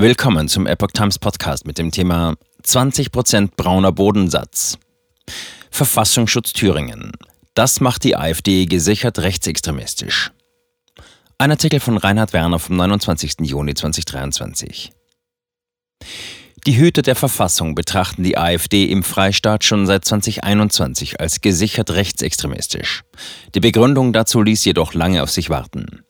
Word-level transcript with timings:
Willkommen 0.00 0.46
zum 0.46 0.68
Epoch 0.68 0.92
Times 0.92 1.18
Podcast 1.18 1.66
mit 1.66 1.76
dem 1.76 1.90
Thema 1.90 2.36
20% 2.62 3.50
brauner 3.56 3.90
Bodensatz. 3.90 4.78
Verfassungsschutz 5.72 6.52
Thüringen. 6.52 7.10
Das 7.54 7.80
macht 7.80 8.04
die 8.04 8.14
AfD 8.14 8.66
gesichert 8.66 9.18
rechtsextremistisch. 9.18 10.30
Ein 11.36 11.50
Artikel 11.50 11.80
von 11.80 11.96
Reinhard 11.96 12.32
Werner 12.32 12.60
vom 12.60 12.76
29. 12.76 13.38
Juni 13.40 13.74
2023. 13.74 14.92
Die 16.64 16.76
Hüter 16.76 17.02
der 17.02 17.16
Verfassung 17.16 17.74
betrachten 17.74 18.22
die 18.22 18.38
AfD 18.38 18.84
im 18.84 19.02
Freistaat 19.02 19.64
schon 19.64 19.84
seit 19.84 20.04
2021 20.04 21.18
als 21.18 21.40
gesichert 21.40 21.90
rechtsextremistisch. 21.90 23.02
Die 23.56 23.60
Begründung 23.60 24.12
dazu 24.12 24.42
ließ 24.42 24.64
jedoch 24.64 24.94
lange 24.94 25.24
auf 25.24 25.30
sich 25.30 25.50
warten. 25.50 26.04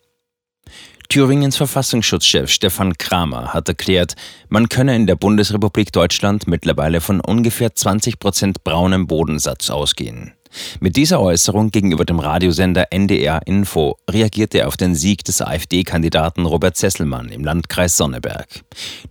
Thüringens 1.11 1.57
Verfassungsschutzchef 1.57 2.51
Stefan 2.51 2.95
Kramer 2.99 3.51
hat 3.51 3.67
erklärt, 3.67 4.13
man 4.47 4.69
könne 4.69 4.95
in 4.95 5.07
der 5.07 5.15
Bundesrepublik 5.15 5.91
Deutschland 5.91 6.47
mittlerweile 6.47 7.01
von 7.01 7.19
ungefähr 7.19 7.73
20 7.73 8.19
Prozent 8.19 8.63
braunem 8.63 9.07
Bodensatz 9.07 9.71
ausgehen. 9.71 10.33
Mit 10.79 10.97
dieser 10.97 11.19
Äußerung 11.19 11.71
gegenüber 11.71 12.05
dem 12.05 12.19
Radiosender 12.19 12.91
NDR 12.91 13.41
Info 13.47 13.97
reagierte 14.07 14.59
er 14.59 14.67
auf 14.67 14.77
den 14.77 14.93
Sieg 14.93 15.23
des 15.23 15.41
AfD-Kandidaten 15.41 16.45
Robert 16.45 16.77
Sesselmann 16.77 17.29
im 17.29 17.43
Landkreis 17.43 17.97
Sonneberg. 17.97 18.45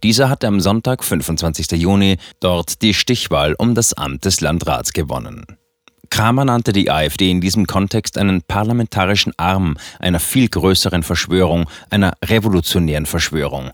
Dieser 0.05 0.31
hatte 0.31 0.47
am 0.47 0.61
Sonntag, 0.61 1.03
25. 1.03 1.73
Juni, 1.73 2.19
dort 2.39 2.81
die 2.81 2.95
Stichwahl 2.95 3.55
um 3.59 3.75
das 3.75 3.93
Amt 3.93 4.25
des 4.25 4.41
Landrats 4.41 4.93
gewonnen. 4.93 5.47
Kramer 6.11 6.45
nannte 6.45 6.73
die 6.73 6.91
AfD 6.91 7.31
in 7.31 7.41
diesem 7.41 7.67
Kontext 7.67 8.19
einen 8.19 8.43
parlamentarischen 8.43 9.33
Arm 9.37 9.77
einer 9.99 10.21
viel 10.21 10.49
größeren 10.49 11.03
Verschwörung, 11.03 11.69
einer 11.91 12.13
revolutionären 12.25 13.07
Verschwörung. 13.07 13.71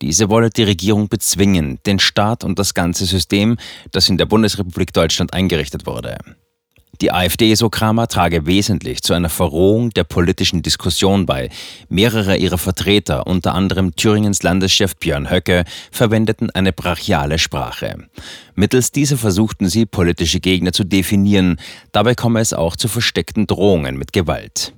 Diese 0.00 0.30
wolle 0.30 0.50
die 0.50 0.62
Regierung 0.62 1.08
bezwingen, 1.08 1.80
den 1.86 1.98
Staat 1.98 2.44
und 2.44 2.58
das 2.58 2.74
ganze 2.74 3.04
System, 3.04 3.56
das 3.90 4.08
in 4.08 4.16
der 4.16 4.26
Bundesrepublik 4.26 4.92
Deutschland 4.92 5.32
eingerichtet 5.32 5.86
wurde. 5.86 6.18
Die 7.00 7.12
AfD, 7.12 7.54
so 7.54 7.70
Kramer, 7.70 8.08
trage 8.08 8.46
wesentlich 8.46 9.02
zu 9.02 9.14
einer 9.14 9.28
Verrohung 9.28 9.90
der 9.90 10.02
politischen 10.02 10.62
Diskussion 10.62 11.26
bei. 11.26 11.48
Mehrere 11.88 12.36
ihrer 12.36 12.58
Vertreter, 12.58 13.28
unter 13.28 13.54
anderem 13.54 13.94
Thüringens 13.94 14.42
Landeschef 14.42 14.96
Björn 14.96 15.30
Höcke, 15.30 15.64
verwendeten 15.92 16.50
eine 16.50 16.72
brachiale 16.72 17.38
Sprache. 17.38 18.08
Mittels 18.56 18.90
dieser 18.90 19.16
versuchten 19.16 19.68
sie, 19.68 19.86
politische 19.86 20.40
Gegner 20.40 20.72
zu 20.72 20.82
definieren. 20.82 21.60
Dabei 21.92 22.16
komme 22.16 22.40
es 22.40 22.52
auch 22.52 22.74
zu 22.74 22.88
versteckten 22.88 23.46
Drohungen 23.46 23.96
mit 23.96 24.12
Gewalt. 24.12 24.72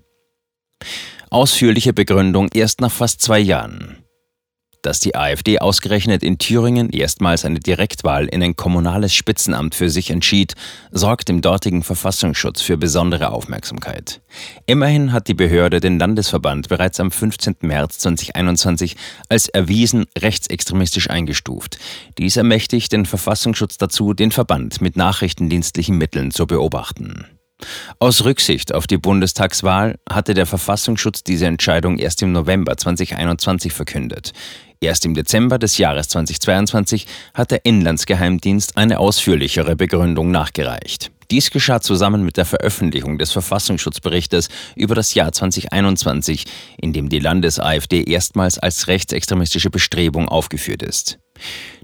Ausführliche 1.31 1.95
Begründung 1.95 2.49
erst 2.53 2.83
nach 2.83 2.93
fast 2.93 3.23
zwei 3.23 3.39
Jahren. 3.39 4.00
Dass 4.83 4.99
die 4.99 5.15
AfD 5.15 5.59
ausgerechnet 5.59 6.23
in 6.23 6.39
Thüringen 6.39 6.89
erstmals 6.89 7.45
eine 7.45 7.61
Direktwahl 7.61 8.27
in 8.27 8.43
ein 8.43 8.57
kommunales 8.57 9.13
Spitzenamt 9.13 9.75
für 9.75 9.91
sich 9.91 10.11
entschied, 10.11 10.55
sorgt 10.91 11.29
im 11.29 11.43
dortigen 11.43 11.83
Verfassungsschutz 11.83 12.63
für 12.63 12.79
besondere 12.79 13.31
Aufmerksamkeit. 13.31 14.23
Immerhin 14.65 15.13
hat 15.13 15.29
die 15.29 15.35
Behörde 15.35 15.81
den 15.81 15.99
Landesverband 15.99 16.69
bereits 16.69 16.99
am 16.99 17.11
15. 17.11 17.57
März 17.61 17.99
2021 17.99 18.97
als 19.29 19.49
erwiesen 19.49 20.07
rechtsextremistisch 20.17 21.11
eingestuft. 21.11 21.79
Dies 22.17 22.39
ermächtigt 22.39 22.93
den 22.93 23.05
Verfassungsschutz 23.05 23.77
dazu, 23.77 24.15
den 24.15 24.31
Verband 24.31 24.81
mit 24.81 24.97
nachrichtendienstlichen 24.97 25.99
Mitteln 25.99 26.31
zu 26.31 26.47
beobachten. 26.47 27.27
Aus 27.99 28.25
Rücksicht 28.25 28.75
auf 28.75 28.87
die 28.87 28.99
Bundestagswahl 28.99 29.99
hatte 30.09 30.35
der 30.35 30.47
Verfassungsschutz 30.47 31.23
diese 31.25 31.47
Entscheidung 31.47 31.99
erst 31.99 32.23
im 32.23 32.33
November 32.33 32.77
2021 32.77 33.73
verkündet. 33.73 34.33
Erst 34.81 35.05
im 35.05 35.15
Dezember 35.15 35.59
des 35.59 35.77
Jahres 35.77 36.09
2022 36.09 37.07
hat 37.35 37.51
der 37.51 37.65
Inlandsgeheimdienst 37.65 38.77
eine 38.77 38.99
ausführlichere 38.99 39.77
Begründung 39.77 40.31
nachgereicht. 40.31 41.11
Dies 41.31 41.51
geschah 41.51 41.81
zusammen 41.81 42.25
mit 42.25 42.37
der 42.37 42.45
Veröffentlichung 42.45 43.17
des 43.19 43.31
Verfassungsschutzberichtes 43.31 44.49
über 44.75 44.95
das 44.97 45.15
Jahr 45.15 45.31
2021, 45.31 46.45
in 46.77 46.93
dem 46.93 47.09
die 47.09 47.21
Landes-AfD 47.21 48.03
erstmals 48.03 48.59
als 48.59 48.89
rechtsextremistische 48.89 49.71
Bestrebung 49.71 50.29
aufgeführt 50.29 50.83
ist. 50.83 51.19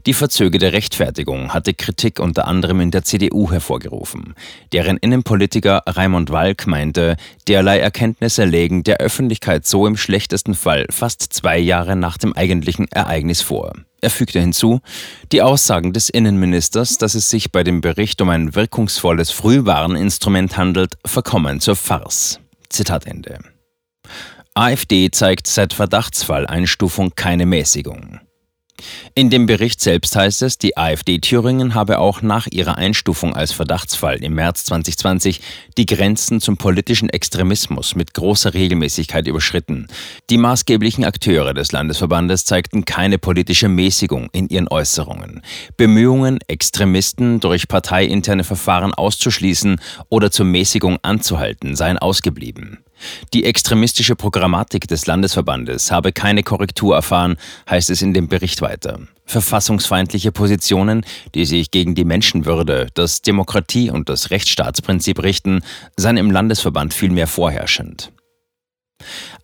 Die 0.05 0.15
verzögerte 0.15 0.73
Rechtfertigung 0.73 1.55
hatte 1.55 1.75
Kritik 1.75 2.21
unter 2.21 2.47
anderem 2.47 2.81
in 2.81 2.91
der 2.91 3.05
CDU 3.05 3.51
hervorgerufen. 3.51 4.35
Deren 4.73 4.99
Innenpolitiker 4.99 5.83
Raimund 5.87 6.31
Walk 6.31 6.67
meinte, 6.67 7.17
derlei 7.49 7.79
Erkenntnisse 7.79 8.45
lägen 8.45 8.85
der 8.85 8.99
Öffentlichkeit 8.99 9.67
so 9.67 9.87
im 9.87 9.97
schlechtesten 9.97 10.55
Fall 10.55 10.87
fast 10.91 11.23
zwei 11.33 11.59
Jahre 11.59 11.97
nach 11.97 12.19
dem 12.19 12.35
eigentlichen 12.35 12.87
Ereignis 12.91 13.43
vor. 13.43 13.73
Er 14.01 14.11
fügte 14.11 14.41
hinzu, 14.41 14.81
die 15.33 15.43
Aussagen 15.43 15.93
des 15.93 16.11
Innenministers, 16.11 16.99
dass 16.99 17.15
es 17.15 17.31
sich 17.31 17.51
bei 17.51 17.65
dem 17.65 17.81
Bericht 17.81 18.21
um 18.21 18.29
ein 18.29 18.55
wirkungsvolles 18.55 19.31
Frühwarninstrument 19.31 20.57
handelt, 20.57 20.95
verkommen 21.05 21.61
zur 21.61 21.77
Farce. 21.77 22.41
Zitat 22.69 23.07
Ende. 23.07 23.39
AfD 24.55 25.11
zeigt 25.11 25.47
seit 25.47 25.73
Verdachtsfall-Einstufung 25.73 27.15
keine 27.15 27.47
Mäßigung. 27.47 28.21
In 29.15 29.31
dem 29.31 29.47
Bericht 29.47 29.81
selbst 29.81 30.15
heißt 30.15 30.43
es, 30.43 30.59
die 30.59 30.77
AfD 30.77 31.19
Thüringen 31.19 31.75
habe 31.75 31.99
auch 31.99 32.23
nach 32.23 32.47
ihrer 32.47 32.77
Einstufung 32.77 33.35
als 33.35 33.53
Verdachtsfall 33.53 34.23
im 34.23 34.35
März 34.35 34.65
2020 34.65 35.41
die 35.79 35.87
Grenzen 35.87 36.41
zum 36.41 36.57
politischen 36.57 37.09
Extremismus 37.09 37.95
mit 37.95 38.15
großer 38.15 38.55
Regelmäßigkeit 38.55 39.27
überschritten. 39.27 39.87
Die 40.31 40.39
maßgeblichen 40.39 41.05
Akteure 41.05 41.55
des 41.55 41.73
Landesverbandes 41.73 42.45
zeigten 42.45 42.85
keine 42.85 43.19
politische 43.19 43.69
Mäßigung 43.69 44.29
in 44.33 44.49
ihren 44.49 44.69
Äußerungen. 44.69 45.43
Bemühungen, 45.77 46.39
Extremisten 46.47 47.41
durch 47.41 47.69
parteiinterne 47.69 48.45
Verfahren 48.45 48.93
auszuschließen 48.93 49.81
oder 50.09 50.31
zur 50.31 50.47
Mäßigung 50.47 50.99
anzuhalten, 51.03 51.77
seien 51.77 51.99
ausgeblieben. 51.99 52.86
Die 53.35 53.45
extremistische 53.45 54.17
Programmatik 54.17 54.89
des 54.89 55.07
Landesverbandes 55.07 55.91
habe 55.91 56.13
keine 56.13 56.43
Korrektur 56.43 56.95
erfahren, 56.95 57.37
heißt 57.69 57.91
es 57.91 58.03
in 58.03 58.15
dem 58.15 58.29
Bericht 58.29 58.63
weiter. 58.63 59.01
Verfassungsfeindliche 59.25 60.33
Positionen, 60.33 61.05
die 61.35 61.45
sich 61.45 61.71
gegen 61.71 61.95
die 61.95 62.05
Menschenwürde, 62.05 62.89
das 62.95 63.23
Demokratie- 63.23 63.91
und 63.91 64.09
das 64.09 64.31
Rechtsstaatsprinzip 64.31 65.23
richten, 65.23 65.63
seien 65.97 66.17
im 66.17 66.31
Landesverband 66.31 66.95
vielmehr 66.95 67.27
vorherrschend. 67.27 68.13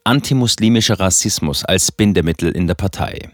Antimuslimischer 0.04 0.98
Rassismus 0.98 1.64
als 1.64 1.92
Bindemittel 1.92 2.52
in 2.52 2.66
der 2.66 2.74
Partei. 2.74 3.30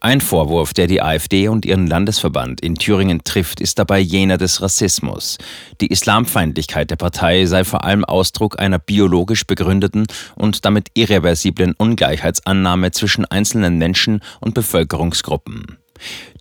Ein 0.00 0.20
Vorwurf, 0.20 0.74
der 0.74 0.86
die 0.86 1.02
AfD 1.02 1.48
und 1.48 1.64
ihren 1.64 1.86
Landesverband 1.86 2.60
in 2.60 2.74
Thüringen 2.74 3.24
trifft, 3.24 3.60
ist 3.60 3.78
dabei 3.78 3.98
jener 3.98 4.38
des 4.38 4.62
Rassismus. 4.62 5.38
Die 5.80 5.88
Islamfeindlichkeit 5.88 6.90
der 6.90 6.96
Partei 6.96 7.46
sei 7.46 7.64
vor 7.64 7.84
allem 7.84 8.04
Ausdruck 8.04 8.58
einer 8.58 8.78
biologisch 8.78 9.46
begründeten 9.46 10.06
und 10.34 10.64
damit 10.64 10.88
irreversiblen 10.94 11.74
Ungleichheitsannahme 11.76 12.90
zwischen 12.90 13.24
einzelnen 13.24 13.78
Menschen 13.78 14.20
und 14.40 14.54
Bevölkerungsgruppen. 14.54 15.78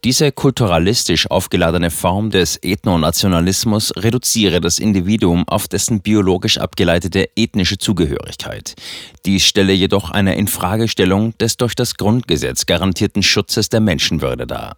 Diese 0.04 0.32
kulturalistisch 0.32 1.30
aufgeladene 1.30 1.90
Form 1.92 2.30
des 2.30 2.60
Ethnonationalismus 2.62 3.92
reduziere 3.96 4.62
das 4.62 4.80
Individuum 4.80 5.48
auf 5.48 5.68
dessen 5.68 6.02
biologisch 6.02 6.58
abgeleitete 6.58 7.30
ethnische 7.36 7.78
Zugehörigkeit. 7.78 8.76
Dies 9.26 9.46
stelle 9.46 9.74
jedoch 9.74 10.12
eine 10.12 10.36
Infragestellung 10.36 11.38
des 11.40 11.58
durch 11.58 11.76
das 11.76 11.96
Grundgesetz 11.96 12.66
garantierten 12.66 13.24
Schutzes 13.24 13.70
der 13.70 13.80
Menschenwürde 13.80 14.46
dar. 14.46 14.76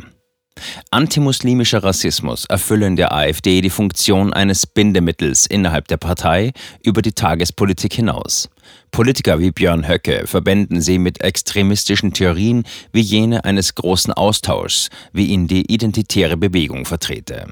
Antimuslimischer 0.91 1.84
Rassismus 1.84 2.45
erfülle 2.45 2.88
in 2.88 2.95
der 2.95 3.13
AfD 3.13 3.62
die 3.62 3.69
Funktion 3.69 4.34
eines 4.34 4.66
Bindemittels 4.66 5.45
innerhalb 5.45 5.88
der 5.88 5.97
Partei 5.97 6.53
über 6.84 7.01
die 7.01 7.13
Tagespolitik 7.13 7.94
hinaus. 7.94 8.50
Politiker 8.91 9.40
wie 9.40 9.51
Björn 9.51 9.88
Höcke 9.88 10.25
verbänden 10.25 10.81
sie 10.81 10.97
mit 10.97 11.22
extremistischen 11.22 12.13
Theorien 12.13 12.63
wie 12.91 13.01
jene 13.01 13.45
eines 13.45 13.75
großen 13.75 14.13
Austauschs, 14.13 14.89
wie 15.13 15.27
ihn 15.27 15.48
die 15.48 15.71
identitäre 15.71 16.38
Bewegung 16.38 16.86
vertrete. 16.86 17.48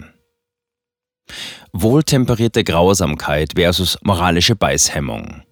Wohltemperierte 1.73 2.63
Grausamkeit 2.63 3.53
versus 3.55 3.97
moralische 4.03 4.55
Beißhemmung. 4.55 5.43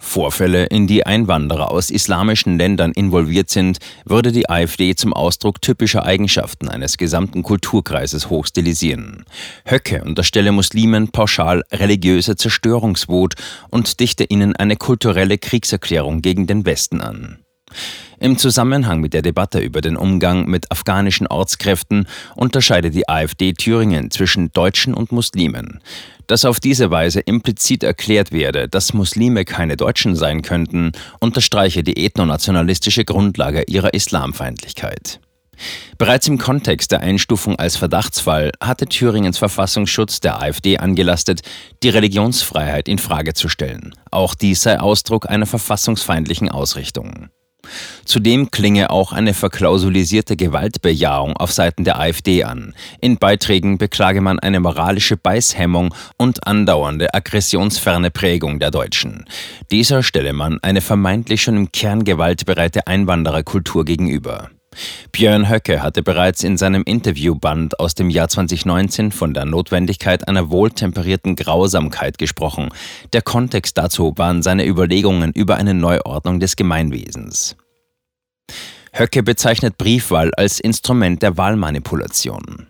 Vorfälle, 0.00 0.66
in 0.66 0.86
die 0.86 1.04
Einwanderer 1.04 1.70
aus 1.70 1.90
islamischen 1.90 2.58
Ländern 2.58 2.92
involviert 2.92 3.50
sind, 3.50 3.78
würde 4.04 4.32
die 4.32 4.48
AfD 4.48 4.94
zum 4.94 5.12
Ausdruck 5.12 5.60
typischer 5.60 6.04
Eigenschaften 6.04 6.68
eines 6.68 6.96
gesamten 6.96 7.42
Kulturkreises 7.42 8.30
hochstilisieren. 8.30 9.24
Höcke 9.64 10.02
unterstelle 10.04 10.52
Muslimen 10.52 11.08
pauschal 11.08 11.62
religiöse 11.72 12.36
Zerstörungswut 12.36 13.34
und 13.70 14.00
dichte 14.00 14.24
ihnen 14.24 14.56
eine 14.56 14.76
kulturelle 14.76 15.38
Kriegserklärung 15.38 16.22
gegen 16.22 16.46
den 16.46 16.64
Westen 16.64 17.00
an. 17.00 17.45
Im 18.18 18.38
Zusammenhang 18.38 19.00
mit 19.00 19.12
der 19.12 19.22
Debatte 19.22 19.58
über 19.58 19.80
den 19.80 19.96
Umgang 19.96 20.46
mit 20.46 20.70
afghanischen 20.70 21.26
Ortskräften 21.26 22.08
unterscheidet 22.34 22.94
die 22.94 23.08
AfD 23.08 23.52
Thüringen 23.52 24.10
zwischen 24.10 24.50
Deutschen 24.52 24.94
und 24.94 25.12
Muslimen. 25.12 25.80
Dass 26.26 26.44
auf 26.44 26.58
diese 26.58 26.90
Weise 26.90 27.20
implizit 27.20 27.82
erklärt 27.82 28.32
werde, 28.32 28.68
dass 28.68 28.94
Muslime 28.94 29.44
keine 29.44 29.76
Deutschen 29.76 30.16
sein 30.16 30.42
könnten, 30.42 30.92
unterstreiche 31.20 31.84
die 31.84 32.04
ethnonationalistische 32.04 33.04
Grundlage 33.04 33.64
ihrer 33.68 33.92
Islamfeindlichkeit. 33.92 35.20
Bereits 35.98 36.28
im 36.28 36.38
Kontext 36.38 36.92
der 36.92 37.00
Einstufung 37.00 37.56
als 37.58 37.76
Verdachtsfall 37.76 38.52
hatte 38.62 38.86
Thüringens 38.86 39.38
Verfassungsschutz 39.38 40.20
der 40.20 40.42
AfD 40.42 40.78
angelastet, 40.78 41.40
die 41.82 41.88
Religionsfreiheit 41.88 42.88
in 42.88 42.98
Frage 42.98 43.34
zu 43.34 43.48
stellen. 43.48 43.94
Auch 44.10 44.34
dies 44.34 44.62
sei 44.62 44.78
Ausdruck 44.80 45.28
einer 45.30 45.46
verfassungsfeindlichen 45.46 46.50
Ausrichtung. 46.50 47.28
Zudem 48.04 48.50
klinge 48.50 48.90
auch 48.90 49.12
eine 49.12 49.34
verklausulisierte 49.34 50.36
Gewaltbejahung 50.36 51.36
auf 51.36 51.52
Seiten 51.52 51.84
der 51.84 51.98
AfD 51.98 52.44
an. 52.44 52.74
In 53.00 53.18
Beiträgen 53.18 53.78
beklage 53.78 54.20
man 54.20 54.38
eine 54.38 54.60
moralische 54.60 55.16
Beißhemmung 55.16 55.94
und 56.16 56.46
andauernde 56.46 57.14
aggressionsferne 57.14 58.10
Prägung 58.10 58.58
der 58.58 58.70
Deutschen. 58.70 59.24
Dieser 59.70 60.02
stelle 60.02 60.32
man 60.32 60.58
eine 60.62 60.80
vermeintlich 60.80 61.42
schon 61.42 61.56
im 61.56 61.72
Kern 61.72 62.04
gewaltbereite 62.04 62.86
Einwandererkultur 62.86 63.84
gegenüber. 63.84 64.50
Björn 65.12 65.48
Höcke 65.48 65.82
hatte 65.82 66.02
bereits 66.02 66.44
in 66.44 66.56
seinem 66.56 66.82
Interviewband 66.82 67.80
aus 67.80 67.94
dem 67.94 68.10
Jahr 68.10 68.28
2019 68.28 69.12
von 69.12 69.34
der 69.34 69.44
Notwendigkeit 69.44 70.28
einer 70.28 70.50
wohltemperierten 70.50 71.36
Grausamkeit 71.36 72.18
gesprochen. 72.18 72.70
Der 73.12 73.22
Kontext 73.22 73.78
dazu 73.78 74.12
waren 74.16 74.42
seine 74.42 74.66
Überlegungen 74.66 75.32
über 75.32 75.56
eine 75.56 75.74
Neuordnung 75.74 76.40
des 76.40 76.56
Gemeinwesens. 76.56 77.56
Höcke 78.92 79.22
bezeichnet 79.22 79.76
Briefwahl 79.78 80.32
als 80.34 80.60
Instrument 80.60 81.22
der 81.22 81.36
Wahlmanipulation. 81.36 82.68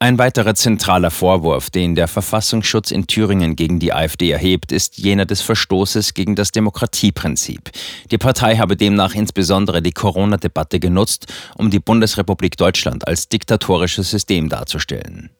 Ein 0.00 0.16
weiterer 0.16 0.54
zentraler 0.54 1.10
Vorwurf, 1.10 1.70
den 1.70 1.96
der 1.96 2.06
Verfassungsschutz 2.06 2.92
in 2.92 3.08
Thüringen 3.08 3.56
gegen 3.56 3.80
die 3.80 3.92
AfD 3.92 4.30
erhebt, 4.30 4.70
ist 4.70 4.96
jener 4.96 5.26
des 5.26 5.40
Verstoßes 5.40 6.14
gegen 6.14 6.36
das 6.36 6.52
Demokratieprinzip. 6.52 7.72
Die 8.12 8.16
Partei 8.16 8.58
habe 8.58 8.76
demnach 8.76 9.16
insbesondere 9.16 9.82
die 9.82 9.90
Corona-Debatte 9.90 10.78
genutzt, 10.78 11.26
um 11.56 11.70
die 11.70 11.80
Bundesrepublik 11.80 12.56
Deutschland 12.56 13.08
als 13.08 13.28
diktatorisches 13.28 14.08
System 14.08 14.48
darzustellen. 14.48 15.30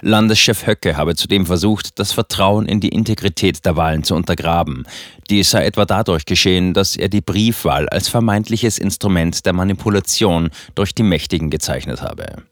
Landeschef 0.00 0.66
Höcke 0.66 0.96
habe 0.96 1.14
zudem 1.14 1.46
versucht, 1.46 2.00
das 2.00 2.10
Vertrauen 2.10 2.66
in 2.66 2.80
die 2.80 2.88
Integrität 2.88 3.64
der 3.64 3.76
Wahlen 3.76 4.02
zu 4.02 4.16
untergraben. 4.16 4.84
Dies 5.30 5.50
sei 5.50 5.64
etwa 5.64 5.84
dadurch 5.84 6.24
geschehen, 6.24 6.74
dass 6.74 6.96
er 6.96 7.08
die 7.08 7.20
Briefwahl 7.20 7.88
als 7.88 8.08
vermeintliches 8.08 8.78
Instrument 8.78 9.46
der 9.46 9.52
Manipulation 9.52 10.50
durch 10.74 10.92
die 10.92 11.04
Mächtigen 11.04 11.50
gezeichnet 11.50 12.02
habe. 12.02 12.42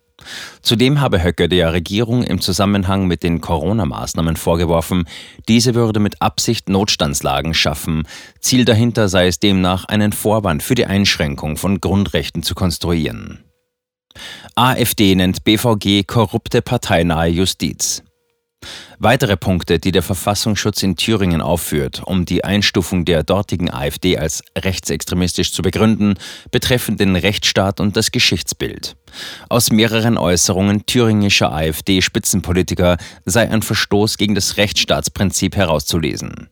Zudem 0.62 1.00
habe 1.00 1.22
Höcke 1.22 1.48
der 1.48 1.72
Regierung 1.72 2.22
im 2.22 2.40
Zusammenhang 2.40 3.06
mit 3.06 3.22
den 3.22 3.40
Corona-Maßnahmen 3.40 4.36
vorgeworfen, 4.36 5.04
diese 5.48 5.74
würde 5.74 6.00
mit 6.00 6.22
Absicht 6.22 6.68
Notstandslagen 6.68 7.54
schaffen. 7.54 8.06
Ziel 8.40 8.64
dahinter 8.64 9.08
sei 9.08 9.26
es 9.28 9.38
demnach, 9.38 9.84
einen 9.86 10.12
Vorwand 10.12 10.62
für 10.62 10.74
die 10.74 10.86
Einschränkung 10.86 11.56
von 11.56 11.80
Grundrechten 11.80 12.42
zu 12.42 12.54
konstruieren. 12.54 13.44
AfD 14.54 15.14
nennt 15.14 15.44
BVG 15.44 16.04
korrupte 16.06 16.62
parteinahe 16.62 17.28
Justiz. 17.28 18.02
Weitere 18.98 19.36
Punkte, 19.36 19.78
die 19.78 19.92
der 19.92 20.02
Verfassungsschutz 20.02 20.82
in 20.82 20.96
Thüringen 20.96 21.40
aufführt, 21.40 22.02
um 22.04 22.24
die 22.24 22.44
Einstufung 22.44 23.04
der 23.04 23.22
dortigen 23.22 23.70
AfD 23.70 24.18
als 24.18 24.42
rechtsextremistisch 24.56 25.52
zu 25.52 25.62
begründen, 25.62 26.14
betreffen 26.50 26.96
den 26.96 27.16
Rechtsstaat 27.16 27.80
und 27.80 27.96
das 27.96 28.10
Geschichtsbild. 28.10 28.96
Aus 29.48 29.70
mehreren 29.70 30.18
Äußerungen 30.18 30.86
thüringischer 30.86 31.52
AfD-Spitzenpolitiker 31.52 32.96
sei 33.24 33.50
ein 33.50 33.62
Verstoß 33.62 34.18
gegen 34.18 34.34
das 34.34 34.56
Rechtsstaatsprinzip 34.56 35.56
herauszulesen. 35.56 36.48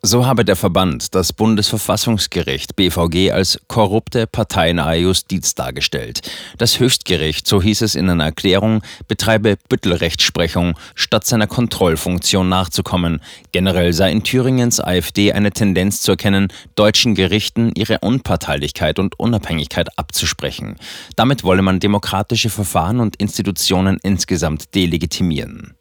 So 0.00 0.26
habe 0.26 0.44
der 0.44 0.54
Verband 0.54 1.16
das 1.16 1.32
Bundesverfassungsgericht 1.32 2.76
BVG 2.76 3.32
als 3.32 3.60
korrupte 3.66 4.28
parteinahe 4.28 4.98
Justiz 4.98 5.56
dargestellt. 5.56 6.20
Das 6.56 6.78
Höchstgericht, 6.78 7.48
so 7.48 7.60
hieß 7.60 7.82
es 7.82 7.96
in 7.96 8.08
einer 8.08 8.24
Erklärung, 8.24 8.82
betreibe 9.08 9.56
Büttelrechtsprechung, 9.68 10.78
statt 10.94 11.26
seiner 11.26 11.48
Kontrollfunktion 11.48 12.48
nachzukommen. 12.48 13.20
Generell 13.50 13.92
sei 13.92 14.12
in 14.12 14.22
Thüringens 14.22 14.80
AfD 14.80 15.32
eine 15.32 15.50
Tendenz 15.50 16.00
zu 16.02 16.12
erkennen, 16.12 16.52
deutschen 16.76 17.16
Gerichten 17.16 17.72
ihre 17.74 17.98
Unparteilichkeit 17.98 19.00
und 19.00 19.18
Unabhängigkeit 19.18 19.98
abzusprechen. 19.98 20.76
Damit 21.16 21.42
wolle 21.42 21.62
man 21.62 21.80
demokratische 21.80 22.50
Verfahren 22.50 23.00
und 23.00 23.16
Institutionen 23.16 23.98
insgesamt 24.02 24.76
delegitimieren. 24.76 25.77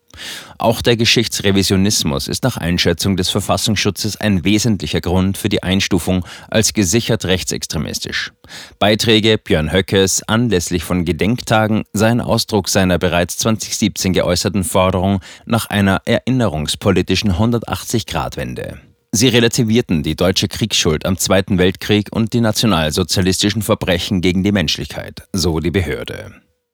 Auch 0.58 0.82
der 0.82 0.98
Geschichtsrevisionismus 0.98 2.28
ist 2.28 2.44
nach 2.44 2.58
Einschätzung 2.58 3.18
des 3.18 3.30
Verfassungsschutzes 3.30 4.18
ein 4.18 4.44
wesentlicher 4.44 5.02
Grund 5.02 5.38
für 5.38 5.50
die 5.50 5.64
Einstufung 5.64 6.26
als 6.50 6.74
gesichert 6.74 7.26
rechtsextremistisch. 7.26 8.32
Beiträge 8.80 9.38
Björn 9.38 9.72
Höckes 9.72 10.24
anlässlich 10.24 10.84
von 10.84 11.06
Gedenktagen 11.06 11.84
seien 11.94 12.22
Ausdruck 12.22 12.70
seiner 12.70 12.98
bereits 12.98 13.38
2017 13.38 14.14
geäußerten 14.14 14.64
Forderung 14.64 15.20
nach 15.46 15.68
einer 15.68 16.02
erinnerungspolitischen 16.06 17.34
180-Grad-Wende. 17.34 18.80
Sie 19.12 19.30
relativierten 19.30 20.04
die 20.04 20.16
deutsche 20.16 20.48
Kriegsschuld 20.48 21.06
am 21.06 21.18
Zweiten 21.18 21.58
Weltkrieg 21.58 22.10
und 22.12 22.34
die 22.34 22.42
nationalsozialistischen 22.42 23.62
Verbrechen 23.62 24.22
gegen 24.22 24.44
die 24.44 24.52
Menschlichkeit, 24.52 25.28
so 25.32 25.60
die 25.60 25.72
Behörde. 25.72 26.34